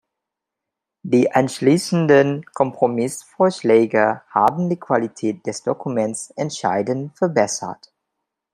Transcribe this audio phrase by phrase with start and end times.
[1.03, 7.93] Die anschließenden Kompromissvorschläge haben die Qualität des Dokuments entscheidend verbessert.